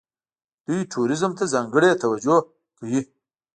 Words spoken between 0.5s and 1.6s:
دوی ټوریزم ته